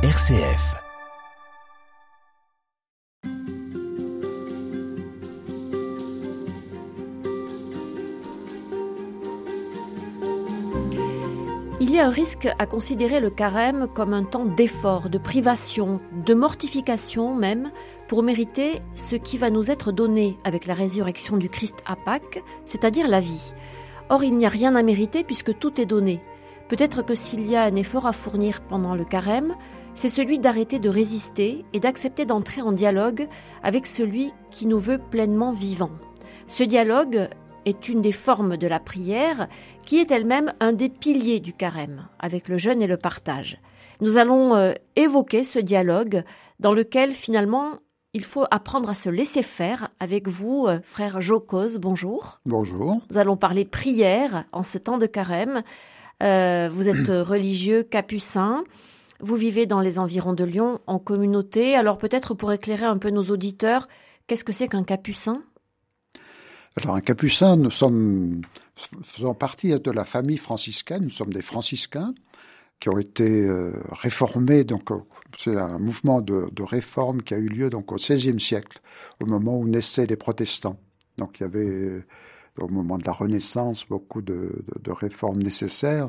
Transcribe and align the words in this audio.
RCF. 0.00 0.76
Il 11.80 11.90
y 11.90 11.98
a 11.98 12.06
un 12.06 12.10
risque 12.10 12.46
à 12.60 12.66
considérer 12.66 13.18
le 13.18 13.30
carême 13.30 13.88
comme 13.92 14.14
un 14.14 14.22
temps 14.22 14.44
d'effort, 14.44 15.08
de 15.08 15.18
privation, 15.18 15.96
de 16.12 16.32
mortification 16.32 17.34
même, 17.34 17.72
pour 18.06 18.22
mériter 18.22 18.80
ce 18.94 19.16
qui 19.16 19.36
va 19.36 19.50
nous 19.50 19.68
être 19.68 19.90
donné 19.90 20.38
avec 20.44 20.66
la 20.66 20.74
résurrection 20.74 21.36
du 21.38 21.48
Christ 21.48 21.82
à 21.86 21.96
Pâques, 21.96 22.44
c'est-à-dire 22.66 23.08
la 23.08 23.18
vie. 23.18 23.52
Or, 24.10 24.22
il 24.22 24.36
n'y 24.36 24.46
a 24.46 24.48
rien 24.48 24.76
à 24.76 24.84
mériter 24.84 25.24
puisque 25.24 25.58
tout 25.58 25.80
est 25.80 25.86
donné. 25.86 26.20
Peut-être 26.68 27.02
que 27.02 27.16
s'il 27.16 27.50
y 27.50 27.56
a 27.56 27.64
un 27.64 27.74
effort 27.74 28.06
à 28.06 28.12
fournir 28.12 28.60
pendant 28.60 28.94
le 28.94 29.04
carême, 29.04 29.56
c'est 29.94 30.08
celui 30.08 30.38
d'arrêter 30.38 30.78
de 30.78 30.88
résister 30.88 31.64
et 31.72 31.80
d'accepter 31.80 32.24
d'entrer 32.24 32.62
en 32.62 32.72
dialogue 32.72 33.28
avec 33.62 33.86
celui 33.86 34.30
qui 34.50 34.66
nous 34.66 34.78
veut 34.78 34.98
pleinement 34.98 35.52
vivants. 35.52 35.90
Ce 36.46 36.62
dialogue 36.62 37.28
est 37.64 37.88
une 37.88 38.00
des 38.00 38.12
formes 38.12 38.56
de 38.56 38.66
la 38.66 38.80
prière 38.80 39.48
qui 39.84 39.98
est 39.98 40.10
elle-même 40.10 40.52
un 40.60 40.72
des 40.72 40.88
piliers 40.88 41.40
du 41.40 41.52
carême, 41.52 42.08
avec 42.18 42.48
le 42.48 42.58
jeûne 42.58 42.82
et 42.82 42.86
le 42.86 42.96
partage. 42.96 43.60
Nous 44.00 44.16
allons 44.16 44.54
euh, 44.54 44.72
évoquer 44.96 45.44
ce 45.44 45.58
dialogue 45.58 46.22
dans 46.60 46.72
lequel 46.72 47.12
finalement 47.12 47.72
il 48.14 48.24
faut 48.24 48.44
apprendre 48.50 48.88
à 48.88 48.94
se 48.94 49.10
laisser 49.10 49.42
faire 49.42 49.90
avec 50.00 50.28
vous, 50.28 50.66
euh, 50.66 50.78
frère 50.82 51.20
Jocose. 51.20 51.78
Bonjour. 51.78 52.40
Bonjour. 52.46 53.00
Nous 53.10 53.18
allons 53.18 53.36
parler 53.36 53.64
prière 53.64 54.44
en 54.52 54.62
ce 54.62 54.78
temps 54.78 54.98
de 54.98 55.06
carême. 55.06 55.62
Euh, 56.22 56.70
vous 56.72 56.88
êtes 56.88 57.08
religieux 57.28 57.82
capucin. 57.82 58.64
Vous 59.20 59.36
vivez 59.36 59.66
dans 59.66 59.80
les 59.80 59.98
environs 59.98 60.32
de 60.32 60.44
Lyon 60.44 60.80
en 60.86 60.98
communauté. 60.98 61.74
Alors 61.74 61.98
peut-être 61.98 62.34
pour 62.34 62.52
éclairer 62.52 62.86
un 62.86 62.98
peu 62.98 63.10
nos 63.10 63.24
auditeurs, 63.24 63.88
qu'est-ce 64.26 64.44
que 64.44 64.52
c'est 64.52 64.68
qu'un 64.68 64.84
capucin? 64.84 65.42
Alors 66.76 66.94
un 66.94 67.00
capucin, 67.00 67.56
nous 67.56 67.72
sommes 67.72 68.42
faisons 69.02 69.34
partie 69.34 69.78
de 69.78 69.90
la 69.90 70.04
famille 70.04 70.36
franciscaine, 70.36 71.02
nous 71.02 71.10
sommes 71.10 71.32
des 71.32 71.42
franciscains 71.42 72.14
qui 72.78 72.88
ont 72.88 72.98
été 72.98 73.44
euh, 73.46 73.72
réformés. 73.90 74.62
Donc 74.62 74.92
euh, 74.92 74.98
c'est 75.36 75.56
un 75.56 75.78
mouvement 75.78 76.20
de, 76.20 76.62
réforme 76.62 77.22
qui 77.22 77.34
a 77.34 77.38
eu 77.38 77.48
lieu 77.48 77.70
donc 77.70 77.90
au 77.90 77.96
XVIe 77.96 78.38
siècle, 78.38 78.80
au 79.20 79.26
moment 79.26 79.58
où 79.58 79.66
naissaient 79.66 80.06
les 80.06 80.16
protestants. 80.16 80.78
Donc 81.16 81.40
il 81.40 81.42
y 81.42 81.46
avait 81.46 82.04
au 82.60 82.68
moment 82.68 82.98
de 82.98 83.04
la 83.04 83.12
Renaissance 83.12 83.86
beaucoup 83.86 84.22
de, 84.22 84.64
réformes 84.88 85.42
nécessaires, 85.42 86.08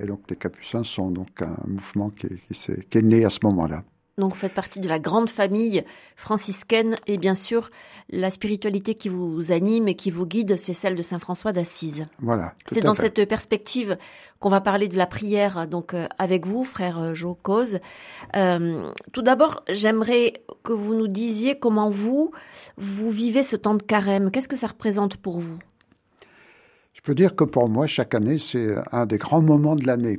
et 0.00 0.06
donc 0.06 0.20
les 0.28 0.36
Capucins 0.36 0.84
sont 0.84 1.10
donc 1.10 1.42
un 1.42 1.56
mouvement 1.66 2.10
qui, 2.10 2.28
qui 2.48 2.98
est 2.98 3.02
né 3.02 3.24
à 3.24 3.30
ce 3.30 3.40
moment-là. 3.44 3.84
Donc 4.16 4.30
vous 4.30 4.38
faites 4.38 4.54
partie 4.54 4.78
de 4.78 4.88
la 4.88 5.00
grande 5.00 5.28
famille 5.28 5.84
franciscaine 6.14 6.94
et 7.08 7.18
bien 7.18 7.34
sûr 7.34 7.70
la 8.10 8.30
spiritualité 8.30 8.94
qui 8.94 9.08
vous 9.08 9.50
anime 9.50 9.88
et 9.88 9.96
qui 9.96 10.10
vous 10.12 10.24
guide, 10.24 10.56
c'est 10.56 10.74
celle 10.74 10.94
de 10.94 11.02
Saint 11.02 11.18
François 11.18 11.52
d'Assise. 11.52 12.06
Voilà. 12.18 12.54
C'est 12.70 12.80
dans 12.80 12.94
cette 12.94 13.26
perspective 13.28 13.96
qu'on 14.38 14.50
va 14.50 14.60
parler 14.60 14.86
de 14.86 14.96
la 14.96 15.06
prière 15.06 15.66
donc 15.66 15.94
euh, 15.94 16.06
avec 16.18 16.46
vous, 16.46 16.64
frère 16.64 17.00
euh, 17.00 17.14
Jo 17.14 17.34
Cause. 17.34 17.80
Euh, 18.36 18.92
tout 19.12 19.22
d'abord, 19.22 19.64
j'aimerais 19.68 20.44
que 20.62 20.72
vous 20.72 20.94
nous 20.94 21.08
disiez 21.08 21.58
comment 21.58 21.90
vous 21.90 22.30
vous 22.76 23.10
vivez 23.10 23.42
ce 23.42 23.56
temps 23.56 23.74
de 23.74 23.82
carême. 23.82 24.30
Qu'est-ce 24.30 24.48
que 24.48 24.56
ça 24.56 24.68
représente 24.68 25.16
pour 25.16 25.40
vous? 25.40 25.58
Peux 27.04 27.14
dire 27.14 27.36
que 27.36 27.44
pour 27.44 27.68
moi, 27.68 27.86
chaque 27.86 28.14
année, 28.14 28.38
c'est 28.38 28.74
un 28.92 29.06
des 29.06 29.18
grands 29.18 29.42
moments 29.42 29.76
de 29.76 29.86
l'année 29.86 30.18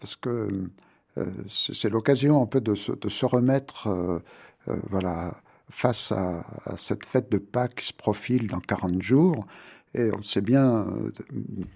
parce 0.00 0.16
que 0.16 0.70
euh, 1.18 1.24
c'est 1.48 1.90
l'occasion 1.90 2.42
un 2.42 2.46
peu 2.46 2.60
de 2.60 2.74
se, 2.74 2.92
de 2.92 3.08
se 3.08 3.26
remettre 3.26 3.88
euh, 3.88 4.18
euh, 4.68 4.76
voilà, 4.90 5.34
face 5.68 6.12
à, 6.12 6.44
à, 6.64 6.76
cette 6.76 7.04
fête 7.04 7.30
de 7.30 7.38
Pâques 7.38 7.76
qui 7.76 7.86
se 7.86 7.92
profile 7.92 8.48
dans 8.48 8.60
40 8.60 9.02
jours. 9.02 9.46
Et 9.94 10.10
on 10.10 10.22
sait 10.22 10.40
bien, 10.40 10.86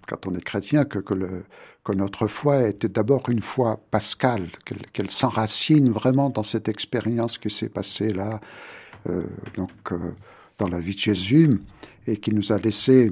quand 0.08 0.26
on 0.26 0.34
est 0.34 0.42
chrétien, 0.42 0.86
que, 0.86 0.98
que, 0.98 1.12
le, 1.12 1.44
que 1.84 1.92
notre 1.92 2.28
foi 2.28 2.66
était 2.66 2.88
d'abord 2.88 3.28
une 3.28 3.42
foi 3.42 3.78
pascale, 3.90 4.48
qu'elle 4.94 5.10
s'enracine 5.10 5.90
vraiment 5.90 6.30
dans 6.30 6.42
cette 6.42 6.66
expérience 6.70 7.36
qui 7.36 7.50
s'est 7.50 7.68
passée 7.68 8.08
là, 8.08 8.40
euh, 9.10 9.26
donc 9.54 9.70
dans 10.56 10.68
la 10.68 10.78
vie 10.78 10.94
de 10.94 10.98
Jésus, 10.98 11.60
et 12.06 12.16
qui 12.16 12.32
nous 12.32 12.52
a 12.52 12.58
laissé 12.58 13.10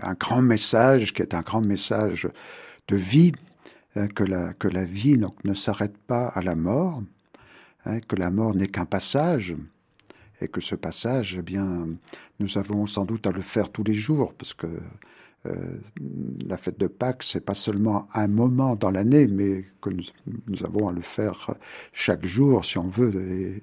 un 0.00 0.14
grand 0.14 0.42
message, 0.42 1.12
qui 1.12 1.22
est 1.22 1.34
un 1.34 1.42
grand 1.42 1.62
message 1.62 2.28
de 2.88 2.96
vie, 2.96 3.32
Hein, 3.96 4.08
que, 4.08 4.24
la, 4.68 4.84
vie 4.84 5.18
ne 5.44 5.54
s'arrête 5.54 5.96
pas 5.96 6.28
à 6.28 6.42
la 6.42 6.54
mort, 6.54 7.02
hein, 7.86 8.00
que 8.00 8.16
la 8.16 8.30
mort 8.30 8.54
n'est 8.54 8.66
qu'un 8.66 8.84
passage, 8.84 9.56
et 10.42 10.48
que 10.48 10.60
ce 10.60 10.74
passage, 10.74 11.36
eh 11.38 11.42
bien, 11.42 11.88
nous 12.38 12.58
avons 12.58 12.86
sans 12.86 13.06
doute 13.06 13.26
à 13.26 13.32
le 13.32 13.40
faire 13.40 13.70
tous 13.70 13.84
les 13.84 13.94
jours, 13.94 14.34
parce 14.34 14.52
que 14.52 14.66
euh, 15.46 15.80
la 16.46 16.56
fête 16.56 16.78
de 16.78 16.86
Pâques, 16.86 17.22
c'est 17.22 17.44
pas 17.44 17.54
seulement 17.54 18.08
un 18.14 18.28
moment 18.28 18.76
dans 18.76 18.90
l'année, 18.90 19.26
mais 19.28 19.64
que 19.80 19.90
nous, 19.90 20.64
avons 20.64 20.88
à 20.88 20.92
le 20.92 21.00
faire 21.00 21.54
chaque 21.92 22.26
jour, 22.26 22.64
si 22.64 22.78
on 22.78 22.88
veut, 22.88 23.12
et, 23.14 23.62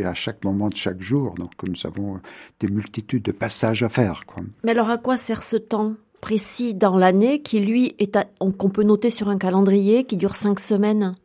et, 0.00 0.04
à 0.04 0.14
chaque 0.14 0.44
moment 0.44 0.68
de 0.68 0.76
chaque 0.76 1.00
jour. 1.00 1.34
Donc, 1.34 1.52
nous 1.62 1.86
avons 1.86 2.20
des 2.60 2.68
multitudes 2.68 3.22
de 3.22 3.32
passages 3.32 3.82
à 3.82 3.88
faire. 3.88 4.24
Quoi. 4.26 4.42
Mais 4.62 4.72
alors, 4.72 4.90
à 4.90 4.98
quoi 4.98 5.16
sert 5.16 5.42
ce 5.42 5.56
temps 5.56 5.94
précis 6.20 6.74
dans 6.74 6.96
l'année 6.96 7.42
qui, 7.42 7.60
lui, 7.60 7.94
est 7.98 8.18
qu'on 8.38 8.70
peut 8.70 8.82
noter 8.82 9.10
sur 9.10 9.28
un 9.28 9.38
calendrier 9.38 10.04
qui 10.04 10.16
dure 10.16 10.36
cinq 10.36 10.58
semaines? 10.60 11.16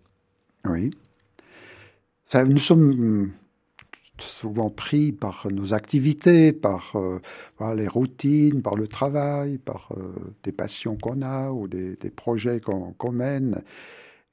Oui. 0.66 0.92
Ça, 2.26 2.44
nous 2.44 2.60
sommes 2.60 3.31
souvent 4.22 4.69
pris 4.69 5.12
par 5.12 5.47
nos 5.52 5.74
activités, 5.74 6.53
par, 6.53 6.94
euh, 6.96 7.19
les 7.75 7.88
routines, 7.88 8.62
par 8.62 8.75
le 8.75 8.88
travail, 8.88 9.57
par 9.57 9.90
euh, 9.97 10.13
des 10.44 10.52
passions 10.52 10.97
qu'on 10.97 11.22
a 11.22 11.52
ou 11.52 11.68
des, 11.68 11.96
projets 12.16 12.59
qu'on 12.59 13.12
mène. 13.12 13.62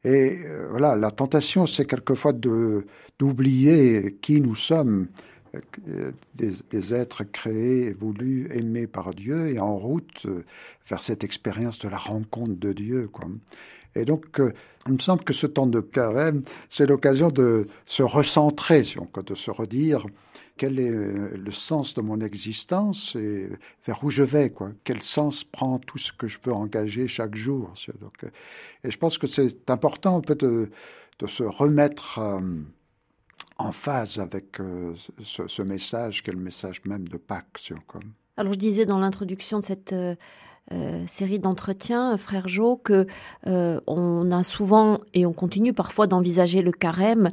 Et 0.04 0.38
euh, 0.44 0.68
voilà, 0.70 0.96
la 0.96 1.10
tentation, 1.10 1.66
c'est 1.66 1.84
quelquefois 1.84 2.32
d'oublier 3.18 4.18
qui 4.20 4.40
nous 4.40 4.54
sommes 4.56 5.08
des, 6.34 6.94
êtres 6.94 7.24
créés, 7.24 7.92
voulus, 7.92 8.48
aimés 8.52 8.86
par 8.86 9.14
Dieu 9.14 9.48
et 9.48 9.58
en 9.58 9.78
route 9.78 10.26
vers 10.86 11.00
cette 11.00 11.24
expérience 11.24 11.78
de 11.78 11.88
la 11.88 11.96
rencontre 11.96 12.56
de 12.56 12.72
Dieu. 12.74 13.08
Quoi. 13.08 13.28
Et 13.94 14.04
donc, 14.04 14.40
euh, 14.40 14.52
il 14.86 14.94
me 14.94 14.98
semble 14.98 15.24
que 15.24 15.32
ce 15.32 15.46
temps 15.46 15.66
de 15.66 15.80
carême, 15.80 16.42
c'est 16.68 16.86
l'occasion 16.86 17.30
de 17.30 17.66
se 17.86 18.02
recentrer, 18.02 18.82
de 18.82 19.34
se 19.34 19.50
redire 19.50 20.06
quel 20.56 20.78
est 20.78 20.90
euh, 20.90 21.36
le 21.36 21.52
sens 21.52 21.94
de 21.94 22.00
mon 22.00 22.20
existence 22.20 23.14
et 23.16 23.48
vers 23.86 24.02
où 24.04 24.10
je 24.10 24.22
vais, 24.22 24.50
quoi. 24.50 24.70
Quel 24.84 25.02
sens 25.02 25.44
prend 25.44 25.78
tout 25.78 25.98
ce 25.98 26.12
que 26.12 26.26
je 26.26 26.38
peux 26.38 26.52
engager 26.52 27.08
chaque 27.08 27.34
jour. 27.34 27.74
Donc, 28.00 28.24
et 28.84 28.90
je 28.90 28.98
pense 28.98 29.18
que 29.18 29.26
c'est 29.26 29.68
important 29.70 30.16
un 30.16 30.22
peu 30.22 30.34
de, 30.34 30.70
se 31.26 31.42
remettre 31.42 32.20
en 33.58 33.72
phase 33.72 34.18
avec 34.18 34.60
euh, 34.60 34.94
ce, 35.22 35.62
message, 35.62 36.22
qui 36.22 36.30
est 36.30 36.34
le 36.34 36.40
message 36.40 36.82
même 36.84 37.08
de 37.08 37.16
Pâques. 37.16 37.72
Comme. 37.86 38.12
Alors 38.36 38.52
je 38.52 38.58
disais 38.58 38.86
dans 38.86 38.98
l'introduction 38.98 39.58
de 39.58 39.64
cette 39.64 39.92
euh, 39.92 40.14
euh, 40.72 41.04
série 41.06 41.38
d'entretiens, 41.38 42.16
frère 42.16 42.48
Jo, 42.48 42.76
que 42.76 43.06
on 43.44 44.30
a 44.30 44.42
souvent 44.42 45.00
et 45.14 45.26
on 45.26 45.32
continue 45.32 45.72
parfois 45.72 46.06
d'envisager 46.06 46.60
le 46.62 46.72
carême 46.72 47.30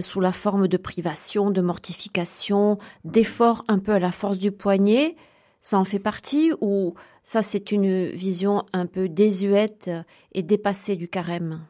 sous 0.00 0.20
la 0.20 0.32
forme 0.32 0.68
de 0.68 0.76
privation, 0.76 1.50
de 1.50 1.60
mortification, 1.60 2.78
d'effort 3.04 3.64
un 3.68 3.78
peu 3.78 3.92
à 3.92 3.98
la 3.98 4.12
force 4.12 4.38
du 4.38 4.52
poignet. 4.52 5.16
Ça 5.60 5.76
en 5.78 5.84
fait 5.84 5.98
partie 5.98 6.52
ou 6.60 6.94
ça 7.24 7.42
c'est 7.42 7.72
une 7.72 8.10
vision 8.10 8.64
un 8.72 8.86
peu 8.86 9.08
désuète 9.08 9.90
et 10.32 10.44
dépassée 10.44 10.94
du 10.94 11.08
carême? 11.08 11.60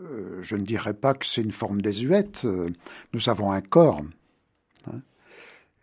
Euh, 0.00 0.38
je 0.42 0.56
ne 0.56 0.64
dirais 0.64 0.94
pas 0.94 1.14
que 1.14 1.26
c'est 1.26 1.42
une 1.42 1.52
forme 1.52 1.82
désuète. 1.82 2.42
Euh, 2.44 2.68
nous 3.12 3.28
avons 3.28 3.52
un 3.52 3.60
corps. 3.60 4.00
Hein. 4.86 5.00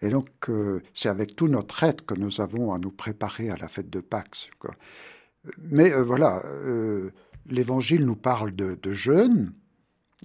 Et 0.01 0.09
donc, 0.09 0.29
euh, 0.49 0.81
c'est 0.93 1.09
avec 1.09 1.35
tout 1.35 1.47
notre 1.47 1.83
être 1.83 2.05
que 2.05 2.13
nous 2.13 2.41
avons 2.41 2.73
à 2.73 2.79
nous 2.79 2.91
préparer 2.91 3.49
à 3.49 3.57
la 3.57 3.67
fête 3.67 3.89
de 3.89 3.99
Pâques. 3.99 4.51
Mais 5.59 5.91
voilà, 5.91 6.43
l'Évangile 7.45 8.05
nous 8.05 8.17
parle 8.17 8.53
de, 8.53 8.91
jeûne, 8.91 9.53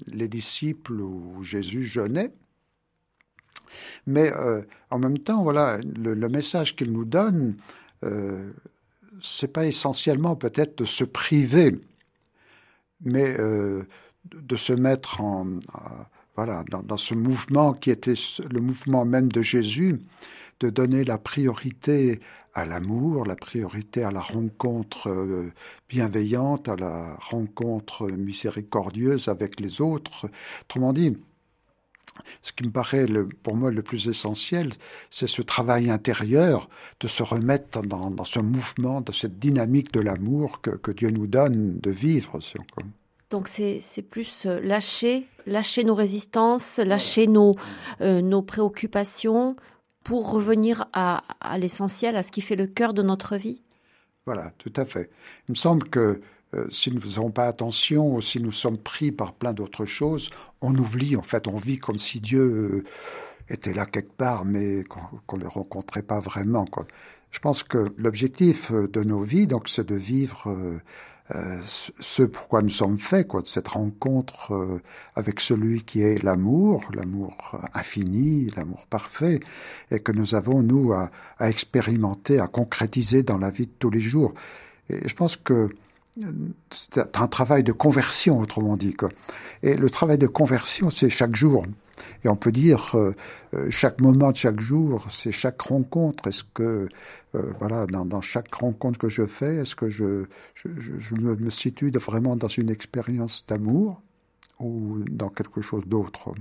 les 0.09 0.27
disciples 0.27 1.01
où 1.01 1.45
Jésus 1.45 1.85
jeûnait. 1.85 2.33
Mais 4.09 4.33
en 4.91 4.99
même 4.99 5.19
temps, 5.19 5.45
voilà, 5.45 5.79
le, 5.79 6.29
message 6.29 6.75
qu'il 6.75 6.91
nous 6.91 7.05
donne, 7.05 7.57
c'est 9.23 9.53
pas 9.53 9.65
essentiellement 9.65 10.35
peut-être 10.35 10.79
de 10.79 10.87
se 10.87 11.05
priver 11.05 11.79
mais 13.05 13.37
euh, 13.39 13.85
de 14.25 14.57
se 14.57 14.73
mettre 14.73 15.21
en, 15.21 15.47
euh, 15.47 15.59
voilà, 16.37 16.65
dans, 16.71 16.97
ce 16.97 17.15
mouvement 17.15 17.75
qui 17.75 17.91
était 17.91 18.15
le 18.51 18.61
mouvement 18.61 19.05
même 19.05 19.31
de 19.31 19.43
Jésus, 19.43 20.01
de 20.61 20.71
donner 20.71 21.05
la 21.05 21.19
priorité 21.19 22.21
à 22.55 22.65
l'amour, 22.65 23.25
la 23.25 23.37
priorité 23.37 24.05
à 24.05 24.11
la 24.11 24.21
rencontre 24.21 25.09
euh, 25.09 25.53
bienveillante, 25.89 26.69
à 26.69 26.77
la 26.77 27.17
rencontre 27.21 28.07
miséricordieuse 28.09 29.29
avec 29.29 29.61
les 29.61 29.81
autres. 29.81 30.31
Autrement 30.63 30.93
dit, 30.93 31.17
ce 32.43 32.53
qui 32.53 32.65
me 32.65 32.71
paraît 32.71 33.07
pour 33.43 33.57
moi 33.57 33.71
le 33.71 33.83
plus 33.83 34.09
essentiel, 34.09 34.71
c'est 35.11 35.27
ce 35.27 35.43
travail 35.43 35.91
intérieur 35.91 36.69
de 37.01 37.09
se 37.09 37.23
remettre 37.23 37.83
dans, 37.83 38.25
ce 38.25 38.41
mouvement, 38.41 39.01
dans 39.01 39.13
cette 39.13 39.39
dynamique 39.39 39.93
de 39.93 40.01
l'amour 40.01 40.61
que, 40.61 40.71
que, 40.71 40.91
Dieu 40.91 41.11
nous 41.11 41.27
donne 41.27 41.79
de 41.79 41.91
vivre. 41.91 42.39
Donc 43.33 43.49
c'est 43.49 43.81
plus 44.03 44.45
euh, 44.45 44.61
lâcher, 44.61 45.27
lâcher 45.47 45.85
nos 45.85 45.95
résistances, 45.95 46.79
lâcher 46.79 47.27
nos, 47.27 47.55
euh, 48.03 48.21
nos 48.21 48.43
préoccupations 48.43 49.57
pour 50.05 50.31
revenir 50.31 50.87
à, 50.93 51.25
à 51.41 51.57
l'essentiel, 51.57 52.15
à 52.17 52.23
ce 52.23 52.31
qui 52.31 52.43
fait 52.43 52.57
le 52.57 52.67
cœur 52.67 52.93
de 52.93 53.03
notre 53.03 53.37
vie. 53.37 53.63
Voilà, 54.27 54.53
tout 54.59 54.73
à 54.77 54.85
fait. 54.85 55.11
Il 55.49 55.53
me 55.53 55.57
semble 55.57 55.89
que 55.89 56.21
euh, 56.55 56.67
si 56.71 56.91
nous 56.91 56.97
ne 56.97 57.01
faisons 57.01 57.31
pas 57.31 57.47
attention 57.47 58.15
ou 58.15 58.21
si 58.21 58.39
nous 58.39 58.53
sommes 58.53 58.77
pris 58.77 59.11
par 59.11 59.33
plein 59.33 59.55
d'autres 59.55 59.87
choses, 59.87 60.29
on 60.61 60.77
oublie, 60.77 61.17
en 61.17 61.23
fait, 61.23 61.49
on 61.49 61.57
vit 61.57 61.79
comme 61.79 61.99
si 61.99 62.21
Dieu 62.21 62.85
était 63.49 63.73
là 63.73 63.87
quelque 63.87 64.13
part, 64.13 64.45
mais 64.45 64.85
qu'on 64.85 65.39
ne 65.39 65.43
le 65.43 65.49
rencontrait 65.49 66.03
pas 66.03 66.21
vraiment. 66.21 66.67
Quoi. 66.67 66.87
Je 67.31 67.39
pense 67.39 67.63
que 67.63 67.95
l'objectif 67.97 68.71
de 68.71 69.03
nos 69.03 69.23
vies, 69.23 69.47
donc, 69.47 69.71
c'est 69.71 69.89
de 69.89 69.95
vivre 69.95 70.51
euh, 70.51 70.79
ce 71.63 72.23
pourquoi 72.23 72.63
nous 72.63 72.71
sommes 72.71 72.99
faits, 72.99 73.27
quoi, 73.27 73.43
de 73.43 73.47
cette 73.47 73.69
rencontre 73.69 74.81
avec 75.17 75.41
celui 75.41 75.83
qui 75.83 76.03
est 76.03 76.23
l'amour, 76.23 76.85
l'amour 76.95 77.59
infini, 77.75 78.49
l'amour 78.57 78.87
parfait, 78.87 79.41
et 79.91 80.01
que 80.01 80.13
nous 80.13 80.35
avons, 80.35 80.63
nous, 80.63 80.93
à, 80.93 81.11
à, 81.39 81.49
expérimenter, 81.49 82.39
à 82.39 82.49
concrétiser 82.49 83.23
dans 83.23 83.39
la 83.39 83.51
vie 83.51 83.67
de 83.67 83.73
tous 83.79 83.91
les 83.91 84.01
jours. 84.01 84.35
Et 84.91 85.09
je 85.09 85.15
pense 85.15 85.37
que 85.37 85.71
c'est 86.71 87.17
un 87.17 87.27
travail 87.27 87.65
de 87.65 87.73
conversion, 87.73 88.39
autrement 88.39 88.77
dit. 88.77 88.95
Quoi. 88.95 89.09
Et 89.63 89.77
le 89.77 89.89
travail 89.89 90.19
de 90.19 90.27
conversion, 90.27 90.91
c'est 90.91 91.11
chaque 91.11 91.35
jour. 91.35 91.65
Et 92.25 92.29
on 92.29 92.37
peut 92.37 92.53
dire 92.53 92.95
euh, 92.95 93.15
euh, 93.55 93.71
chaque 93.71 94.01
moment 94.01 94.31
de 94.31 94.37
chaque 94.37 94.61
jour, 94.61 95.07
c'est 95.11 95.33
chaque 95.33 95.61
rencontre. 95.61 96.29
Est-ce 96.29 96.45
que, 96.45 96.89
euh, 97.35 97.53
voilà, 97.59 97.87
dans, 97.87 98.21
chaque 98.21 98.55
rencontre 98.55 98.99
que 98.99 99.09
je 99.09 99.27
fais, 99.27 99.57
est-ce 99.57 99.77
que 99.77 99.91
je 99.91 100.25
me, 100.65 101.37
me, 101.37 101.51
situe 101.51 101.91
vraiment 101.91 102.37
dans 102.37 102.49
une 102.49 102.71
expérience 102.71 103.45
d'amour 103.47 104.03
ou 104.59 105.01
dans 105.11 105.29
quelque 105.29 105.61
chose 105.61 105.85
d'autre? 105.87 106.35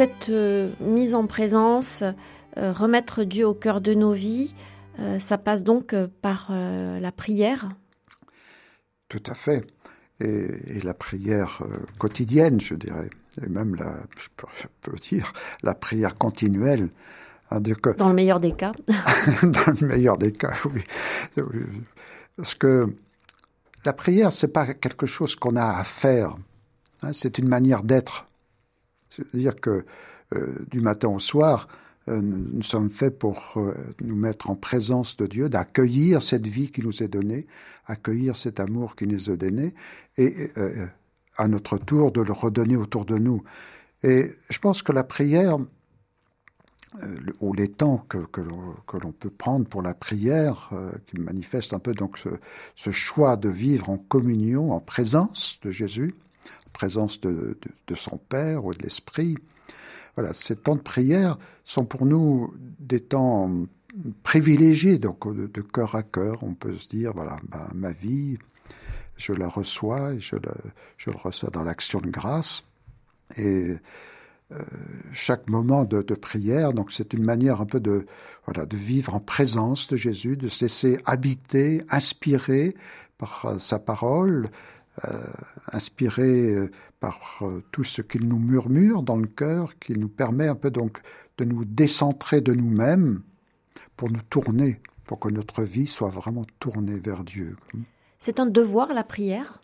Cette 0.00 0.30
euh, 0.30 0.70
mise 0.80 1.14
en 1.14 1.26
présence, 1.26 2.02
euh, 2.56 2.72
remettre 2.72 3.22
Dieu 3.22 3.46
au 3.46 3.52
cœur 3.52 3.82
de 3.82 3.92
nos 3.92 4.12
vies, 4.12 4.54
euh, 4.98 5.18
ça 5.18 5.36
passe 5.36 5.62
donc 5.62 5.94
par 6.22 6.50
la 6.50 7.12
prière 7.12 7.68
Tout 9.10 9.22
à 9.26 9.34
fait. 9.34 9.66
Et, 10.20 10.80
la 10.82 10.94
prière 10.94 11.60
quotidienne, 11.98 12.62
je 12.62 12.76
dirais, 12.76 13.10
et 13.42 13.48
même 13.50 13.74
la, 13.74 13.92
je 14.16 14.28
peux, 14.80 14.96
dire, 14.96 15.34
la 15.62 15.74
prière 15.74 16.14
continuelle. 16.14 16.88
Hein, 17.50 17.60
Dans 17.98 18.08
le 18.08 18.14
meilleur 18.14 18.40
des 18.40 18.52
cas. 18.52 18.72
Dans 19.42 19.74
le 19.80 19.86
meilleur 19.86 20.16
des 20.16 20.32
cas, 20.32 20.54
oui. 20.64 20.82
Parce 22.38 22.54
que 22.54 22.86
la 23.84 23.92
prière, 23.92 24.32
c'est 24.32 24.48
pas 24.48 24.72
quelque 24.72 25.04
chose 25.04 25.36
qu'on 25.36 25.56
a 25.56 25.76
à 25.78 25.84
faire. 25.84 26.32
Hein, 27.02 27.12
c'est 27.12 27.36
une 27.36 27.48
manière 27.48 27.82
d'être. 27.82 28.29
C'est-à-dire 29.10 29.56
que 29.56 29.84
euh, 30.34 30.64
du 30.70 30.80
matin 30.80 31.08
au 31.08 31.18
soir, 31.18 31.68
euh, 32.08 32.20
nous 32.22 32.62
sommes 32.62 32.88
faits 32.88 33.18
pour 33.18 33.54
euh, 33.56 33.74
nous 34.00 34.16
mettre 34.16 34.50
en 34.50 34.54
présence 34.56 35.16
de 35.16 35.26
Dieu, 35.26 35.48
d'accueillir 35.48 36.22
cette 36.22 36.46
vie 36.46 36.70
qui 36.70 36.82
nous 36.82 37.02
est 37.02 37.08
donnée, 37.08 37.46
accueillir 37.86 38.36
cet 38.36 38.60
amour 38.60 38.94
qui 38.94 39.06
nous 39.06 39.30
est 39.30 39.36
donné, 39.36 39.74
et 40.16 40.50
à 41.36 41.48
notre 41.48 41.78
tour 41.78 42.12
de 42.12 42.20
le 42.20 42.32
redonner 42.32 42.76
autour 42.76 43.04
de 43.04 43.18
nous. 43.18 43.42
Et 44.02 44.30
je 44.48 44.58
pense 44.58 44.82
que 44.82 44.92
la 44.92 45.04
prière, 45.04 45.58
ou 47.40 47.52
les 47.52 47.68
temps 47.68 47.98
que, 48.08 48.18
que 48.18 48.40
l'on 48.40 49.12
peut 49.12 49.30
prendre 49.30 49.66
pour 49.66 49.82
la 49.82 49.94
prière, 49.94 50.70
qui 51.06 51.20
manifeste 51.20 51.72
un 51.72 51.78
peu 51.78 51.94
donc 51.94 52.18
ce, 52.18 52.28
ce, 52.76 52.90
choix 52.90 53.36
de 53.36 53.48
vivre 53.48 53.90
en 53.90 53.96
communion, 53.96 54.72
en 54.72 54.80
présence 54.80 55.58
de 55.62 55.70
Jésus, 55.70 56.14
présence 56.80 57.20
de, 57.20 57.58
son 57.94 58.16
Père 58.16 58.64
ou 58.64 58.72
de 58.72 58.82
l'Esprit. 58.82 59.36
Voilà, 60.14 60.32
ces 60.32 60.56
temps 60.56 60.76
de 60.76 60.80
prière 60.80 61.36
sont 61.62 61.84
pour 61.84 62.06
nous 62.06 62.54
des 62.78 63.00
temps 63.00 63.52
privilégiés, 64.22 64.96
donc 64.98 65.30
de, 65.30 65.60
cœur 65.60 65.94
à 65.94 66.02
cœur. 66.02 66.42
On 66.42 66.54
peut 66.54 66.78
se 66.78 66.88
dire, 66.88 67.12
voilà, 67.14 67.36
ben, 67.50 67.68
ma 67.74 67.92
vie, 67.92 68.38
je 69.18 69.34
la 69.34 69.46
reçois, 69.46 70.16
je, 70.18 70.36
je 70.96 71.10
le 71.10 71.16
reçois 71.18 71.50
dans 71.50 71.64
l'action 71.64 72.00
de 72.00 72.08
grâce. 72.08 72.64
Et 73.36 73.74
euh, 74.52 74.56
chaque 75.12 75.50
moment 75.50 75.84
de, 75.84 76.00
prière, 76.14 76.72
donc 76.72 76.92
c'est 76.92 77.12
une 77.12 77.24
manière 77.24 77.60
un 77.60 77.66
peu 77.66 77.78
de 77.78 78.06
voilà 78.46 78.64
de 78.64 78.76
vivre 78.76 79.14
en 79.14 79.20
présence 79.20 79.86
de 79.88 79.96
Jésus, 79.96 80.38
de 80.38 80.48
cesser 80.48 80.98
habiter, 81.04 81.82
inspiré 81.90 82.74
par 83.18 83.56
sa 83.58 83.78
parole, 83.78 84.48
inspiré 85.72 86.54
euh, 86.54 86.70
par 86.98 87.18
euh, 87.42 87.62
tout 87.72 87.84
ce 87.84 88.02
qu'il 88.02 88.26
nous 88.26 88.38
murmure 88.38 89.02
dans 89.02 89.16
le 89.16 89.26
cœur, 89.26 89.78
qui 89.78 89.98
nous 89.98 90.08
permet 90.08 90.48
un 90.48 90.54
peu 90.54 90.70
donc 90.70 91.00
de 91.38 91.44
nous 91.44 91.64
décentrer 91.64 92.40
de 92.40 92.52
nous-mêmes 92.52 93.22
pour 93.96 94.10
nous 94.10 94.20
tourner, 94.28 94.80
pour 95.04 95.18
que 95.20 95.28
notre 95.28 95.62
vie 95.62 95.86
soit 95.86 96.08
vraiment 96.08 96.44
tournée 96.58 96.98
vers 96.98 97.24
Dieu. 97.24 97.56
C'est 98.18 98.40
un 98.40 98.46
devoir 98.46 98.92
la 98.92 99.04
prière? 99.04 99.60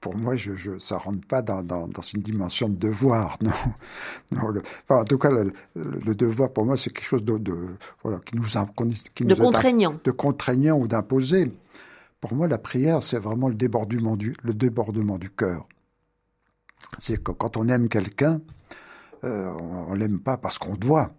Pour 0.00 0.16
moi, 0.16 0.36
je, 0.36 0.54
je, 0.54 0.78
ça 0.78 0.96
rentre 0.96 1.26
pas 1.26 1.42
dans, 1.42 1.62
dans, 1.64 1.88
dans, 1.88 2.02
une 2.02 2.22
dimension 2.22 2.68
de 2.68 2.76
devoir, 2.76 3.36
non. 3.42 3.50
non 4.32 4.48
le, 4.48 4.62
enfin, 4.82 5.00
en 5.00 5.04
tout 5.04 5.18
cas, 5.18 5.30
le, 5.30 5.52
le, 5.74 6.14
devoir 6.14 6.52
pour 6.52 6.64
moi, 6.64 6.76
c'est 6.76 6.90
quelque 6.90 7.04
chose 7.04 7.24
de, 7.24 7.36
de, 7.38 7.56
voilà 8.04 8.20
qui 8.20 8.36
nous, 8.36 8.44
qui 9.14 9.24
nous 9.24 9.34
de 9.34 9.34
contraignant, 9.34 9.98
de 10.04 10.10
contraignant 10.12 10.78
ou 10.78 10.86
d'imposé. 10.86 11.50
Pour 12.20 12.34
moi, 12.34 12.48
la 12.48 12.58
prière, 12.58 13.02
c'est 13.02 13.18
vraiment 13.18 13.48
le 13.48 13.54
débordement 13.54 14.16
du, 14.16 14.34
le 14.42 14.52
débordement 14.52 15.18
du 15.18 15.30
cœur. 15.30 15.68
C'est 16.98 17.22
que 17.22 17.32
quand 17.32 17.56
on 17.56 17.68
aime 17.68 17.88
quelqu'un, 17.88 18.40
euh, 19.24 19.52
on, 19.52 19.94
l'aime 19.94 20.20
pas 20.20 20.36
parce 20.36 20.58
qu'on 20.58 20.74
doit. 20.74 21.12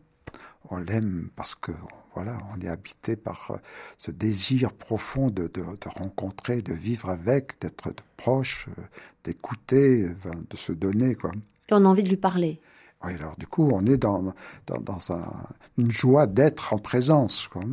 On 0.70 0.78
l'aime 0.78 1.30
parce 1.36 1.56
que 1.56 1.72
voilà, 2.16 2.38
on 2.54 2.62
est 2.62 2.68
habité 2.68 3.16
par 3.16 3.52
euh, 3.52 3.58
ce 3.98 4.12
désir 4.12 4.74
profond 4.74 5.30
de, 5.30 5.44
de, 5.44 5.62
de 5.62 5.90
rencontrer, 5.90 6.62
de 6.62 6.74
vivre 6.74 7.10
avec, 7.10 7.62
d'être 7.62 7.94
proche, 8.18 8.68
euh, 8.78 8.82
d'écouter, 9.24 10.10
de 10.10 10.58
se 10.58 10.74
donner, 10.74 11.16
quoi. 11.16 11.32
Et 11.70 11.74
on 11.74 11.86
a 11.86 11.88
envie 11.88 12.04
de 12.04 12.10
lui 12.10 12.18
parler. 12.18 12.60
Oui, 13.06 13.14
alors 13.14 13.38
du 13.38 13.48
coup, 13.48 13.70
on 13.72 13.86
est 13.86 13.98
dans, 13.98 14.34
dans, 14.68 14.82
dans 14.82 15.12
un, 15.14 15.32
une 15.78 15.92
joie 15.92 16.28
d'être 16.28 16.74
en 16.74 16.80
présence, 16.80 17.48
quoi. 17.48 17.64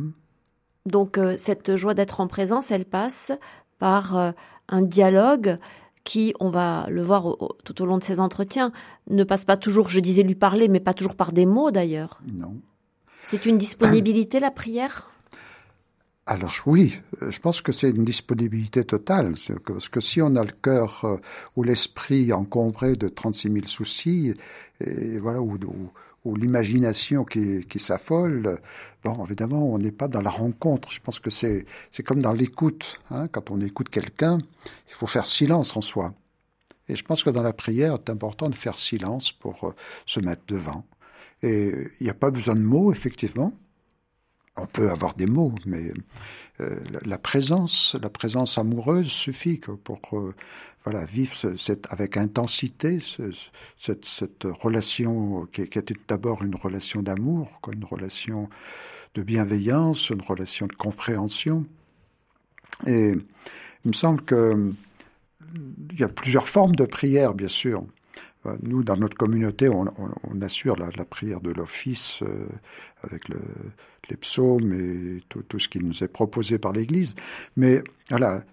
Donc 0.87 1.17
euh, 1.17 1.35
cette 1.37 1.75
joie 1.75 1.93
d'être 1.93 2.21
en 2.21 2.27
présence, 2.27 2.71
elle 2.71 2.85
passe 2.85 3.31
par 3.77 4.17
euh, 4.17 4.31
un 4.69 4.81
dialogue 4.81 5.57
qui, 6.03 6.33
on 6.39 6.49
va 6.49 6.87
le 6.89 7.03
voir 7.03 7.35
tout 7.65 7.81
au 7.81 7.85
long 7.85 7.97
de 7.97 8.03
ces 8.03 8.21
entretiens, 8.21 8.71
ne 9.09 9.25
passe 9.25 9.43
pas 9.43 9.57
toujours, 9.57 9.89
je 9.89 9.99
disais 9.99 10.23
lui 10.23 10.35
parler, 10.35 10.69
mais 10.69 10.79
pas 10.79 10.93
toujours 10.93 11.15
par 11.15 11.33
des 11.33 11.45
mots 11.45 11.69
d'ailleurs. 11.69 12.21
Non. 12.25 12.55
C'est 13.23 13.45
une 13.45 13.57
disponibilité, 13.57 14.39
la 14.39 14.51
prière? 14.51 15.11
Alors 16.25 16.53
oui, 16.65 16.95
euh, 17.21 17.29
je 17.29 17.39
pense 17.41 17.61
que 17.61 17.73
c'est 17.73 17.89
une 17.89 18.05
disponibilité 18.05 18.85
totale, 18.85 19.33
parce 19.65 19.89
que 19.89 19.99
si 19.99 20.21
on 20.21 20.37
a 20.37 20.45
le 20.45 20.51
cœur 20.51 21.19
ou 21.57 21.63
l'esprit 21.63 22.31
encombré 22.31 22.95
de 22.95 23.09
36 23.09 23.51
000 23.51 23.67
soucis, 23.67 24.33
et 24.79 25.17
voilà, 25.19 25.41
ou, 25.41 25.55
ou, 25.55 25.91
ou 26.25 26.35
l'imagination 26.35 27.23
qui, 27.23 27.65
qui 27.65 27.79
s'affole, 27.79 28.59
bon, 29.03 29.25
évidemment, 29.25 29.71
on 29.71 29.77
n'est 29.77 29.91
pas 29.91 30.07
dans 30.07 30.21
la 30.21 30.29
rencontre. 30.29 30.91
Je 30.91 30.99
pense 30.99 31.19
que 31.19 31.29
c'est, 31.29 31.65
c'est 31.91 32.03
comme 32.03 32.21
dans 32.21 32.33
l'écoute. 32.33 33.01
Hein, 33.11 33.27
quand 33.27 33.51
on 33.51 33.61
écoute 33.61 33.89
quelqu'un, 33.89 34.37
il 34.87 34.93
faut 34.93 35.07
faire 35.07 35.25
silence 35.25 35.77
en 35.77 35.81
soi. 35.81 36.13
Et 36.89 36.95
je 36.95 37.03
pense 37.03 37.23
que 37.23 37.29
dans 37.29 37.43
la 37.43 37.53
prière, 37.53 37.97
c'est 37.97 38.11
important 38.11 38.49
de 38.49 38.55
faire 38.55 38.77
silence 38.77 39.31
pour 39.31 39.73
se 40.05 40.19
mettre 40.19 40.43
devant. 40.47 40.85
Et 41.43 41.71
il 41.99 42.03
n'y 42.03 42.09
a 42.09 42.15
pas 42.15 42.31
besoin 42.31 42.55
de 42.55 42.61
mots, 42.61 42.91
effectivement. 42.91 43.53
On 44.57 44.65
peut 44.65 44.89
avoir 44.89 45.13
des 45.13 45.27
mots, 45.27 45.53
mais 45.65 45.91
euh, 46.59 46.79
la, 47.05 47.17
présence, 47.17 47.95
la 48.01 48.09
présence 48.09 48.57
amoureuse 48.57 49.07
suffit 49.07 49.59
pour 49.83 50.01
voilà 50.83 51.05
vivre 51.05 51.33
cette, 51.57 51.87
avec 51.91 52.17
intensité 52.17 52.99
cette, 52.99 54.05
cette, 54.05 54.43
relation 54.43 55.45
qui, 55.51 55.67
qui 55.67 55.77
est 55.79 55.93
d'abord 56.07 56.43
une 56.43 56.55
relation 56.55 57.03
d'amour, 57.03 57.59
une 57.71 57.85
relation 57.85 58.49
de 59.13 59.21
bienveillance, 59.21 60.09
une 60.09 60.21
relation 60.21 60.67
de 60.67 60.73
compréhension. 60.73 61.65
Et 62.85 63.11
il 63.11 63.87
me 63.87 63.93
semble 63.93 64.21
que 64.23 64.73
il 65.91 65.99
y 65.99 66.03
a 66.03 66.09
plusieurs 66.09 66.47
formes 66.47 66.75
de 66.75 66.85
prière, 66.85 67.33
bien 67.33 67.47
sûr. 67.47 67.85
Nous, 68.61 68.83
dans 68.83 68.97
notre 68.97 69.17
communauté, 69.17 69.69
on, 69.69 69.87
assure 70.41 70.75
la, 70.77 71.05
prière 71.05 71.41
de 71.41 71.51
l'office 71.51 72.21
euh, 72.23 72.47
avec 73.03 73.29
les 73.29 74.17
psaumes 74.17 74.73
et 74.73 75.21
tout, 75.29 75.59
ce 75.59 75.67
qui 75.67 75.79
nous 75.79 76.03
est 76.03 76.07
proposé 76.07 76.57
par 76.57 76.71
l'Église. 76.71 77.15
Mais 77.55 77.83
voilà, 78.09 78.43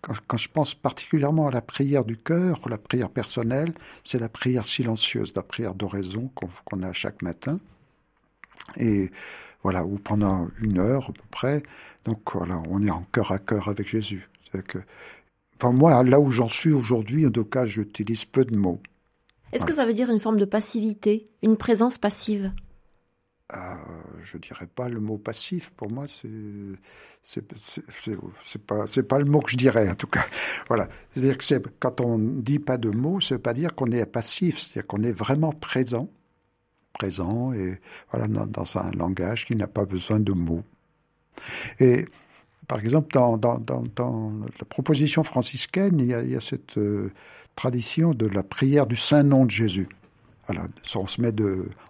quand, 0.00 0.36
je 0.36 0.48
pense 0.48 0.74
particulièrement 0.74 1.48
à 1.48 1.50
la 1.50 1.62
prière 1.62 2.04
du 2.04 2.16
cœur, 2.16 2.60
la 2.68 2.78
prière 2.78 3.10
personnelle, 3.10 3.72
c'est 4.04 4.18
la 4.18 4.28
prière 4.28 4.64
silencieuse, 4.64 5.32
la 5.34 5.42
prière 5.42 5.74
d'oraison 5.74 6.30
qu'on 6.64 6.82
a 6.82 6.92
chaque 6.92 7.22
matin. 7.22 7.58
Et 8.76 9.10
voilà, 9.62 9.84
ou 9.84 9.98
pendant 9.98 10.48
une 10.60 10.78
heure 10.78 11.10
à 11.10 11.12
peu 11.12 11.24
près. 11.30 11.62
Donc 12.04 12.20
voilà, 12.34 12.60
on 12.68 12.82
est 12.82 12.90
en 12.90 13.02
cœur 13.12 13.32
à 13.32 13.38
cœur 13.38 13.68
avec 13.68 13.86
Jésus. 13.86 14.28
Enfin, 15.56 15.72
moi, 15.72 16.02
là 16.02 16.20
où 16.20 16.30
j'en 16.30 16.48
suis 16.48 16.72
aujourd'hui, 16.72 17.26
en 17.26 17.30
tout 17.30 17.44
cas, 17.44 17.66
j'utilise 17.66 18.24
peu 18.24 18.44
de 18.44 18.56
mots. 18.56 18.80
Est-ce 19.52 19.64
que 19.66 19.72
ça 19.72 19.84
veut 19.84 19.94
dire 19.94 20.10
une 20.10 20.18
forme 20.18 20.38
de 20.38 20.44
passivité, 20.44 21.26
une 21.42 21.56
présence 21.56 21.98
passive? 21.98 22.52
Euh, 23.54 23.56
je 24.22 24.38
dirais 24.38 24.66
pas 24.66 24.88
le 24.88 24.98
mot 24.98 25.18
passif. 25.18 25.70
Pour 25.70 25.90
moi, 25.90 26.06
c'est 26.08 26.28
c'est 27.22 27.42
pas 28.66 28.86
c'est 28.86 29.02
pas 29.02 29.18
le 29.18 29.26
mot 29.26 29.40
que 29.40 29.50
je 29.50 29.56
dirais 29.56 29.90
en 29.90 29.94
tout 29.94 30.06
cas. 30.06 30.24
Voilà. 30.68 30.88
C'est-à-dire 31.10 31.36
que 31.36 31.44
c'est 31.44 31.62
quand 31.78 32.00
on 32.00 32.18
dit 32.18 32.58
pas 32.58 32.78
de 32.78 32.88
mots, 32.88 33.20
ça 33.20 33.34
veut 33.34 33.40
pas 33.42 33.52
dire 33.52 33.74
qu'on 33.74 33.90
est 33.90 34.06
passif. 34.06 34.58
C'est-à-dire 34.58 34.86
qu'on 34.86 35.02
est 35.02 35.12
vraiment 35.12 35.52
présent, 35.52 36.08
présent 36.94 37.52
et 37.52 37.78
voilà 38.10 38.26
dans, 38.28 38.78
un 38.78 38.90
langage 38.92 39.44
qui 39.46 39.54
n'a 39.54 39.66
pas 39.66 39.84
besoin 39.84 40.18
de 40.18 40.32
mots. 40.32 40.64
Et 41.78 42.06
par 42.68 42.78
exemple, 42.78 43.12
dans, 43.12 43.36
dans, 43.36 43.58
dans, 43.58 44.32
la 44.58 44.64
proposition 44.64 45.24
franciscaine, 45.24 45.98
il 45.98 46.06
y 46.06 46.14
a, 46.14 46.22
il 46.22 46.30
y 46.30 46.36
a 46.36 46.40
cette 46.40 46.78
euh, 46.78 47.10
tradition 47.56 48.12
de 48.14 48.26
la 48.26 48.42
prière 48.42 48.86
du 48.86 48.96
Saint 48.96 49.22
Nom 49.22 49.44
de 49.44 49.50
Jésus. 49.50 49.88
Voilà, 50.46 50.66
on 50.96 51.06
se 51.06 51.20
met 51.20 51.32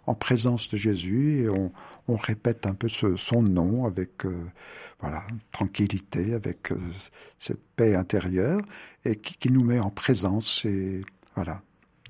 en 0.07 0.14
présence 0.14 0.69
de 0.69 0.76
Jésus 0.76 1.45
et 1.45 1.49
on, 1.49 1.73
répète 2.16 2.66
un 2.66 2.75
peu 2.75 2.88
son 2.88 3.42
nom 3.42 3.87
avec 3.87 4.26
euh, 4.26 4.45
voilà 5.00 5.25
tranquillité, 5.50 6.35
avec 6.35 6.71
euh, 6.71 6.76
cette 7.38 7.62
paix 7.75 7.95
intérieure 7.95 8.61
et 9.07 9.16
qui, 9.16 9.50
nous 9.50 9.64
met 9.64 9.81
en 9.81 9.88
présence. 9.88 10.66
Et 10.66 11.00
voilà, 11.35 11.62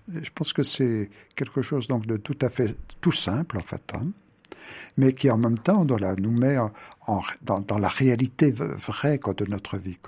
je 0.09 0.31
pense 0.35 0.53
que 0.53 0.65
c'est 0.65 1.09
quelque 1.37 1.63
chose 1.63 1.87
donc 1.87 2.05
de 2.07 2.17
tout 2.17 2.37
à 2.41 2.49
fait 2.49 2.75
tout 3.01 3.13
simple 3.13 3.59
en 3.59 3.63
fait, 3.63 3.93
hein, 3.95 4.09
mais 4.97 5.13
qui 5.13 5.31
en 5.31 5.39
même 5.39 5.59
temps 5.59 5.87
voilà, 5.87 6.17
nous 6.17 6.33
met 6.33 6.57
dans, 7.43 7.79
la 7.79 7.89
réalité 7.89 8.51
vraie 8.51 9.19
de 9.19 9.45
notre 9.45 9.79
vie. 9.79 9.99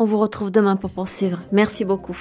On 0.00 0.06
vous 0.06 0.16
retrouve 0.16 0.50
demain 0.50 0.76
pour 0.76 0.90
poursuivre. 0.90 1.40
Merci 1.52 1.84
beaucoup. 1.84 2.16